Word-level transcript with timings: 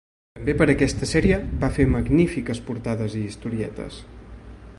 També 0.37 0.53
per 0.61 0.67
aquesta 0.73 1.09
sèrie 1.09 1.37
va 1.65 1.69
fer 1.77 1.85
magnífiques 1.97 2.65
portades 2.71 3.19
i 3.21 3.25
historietes. 3.27 4.05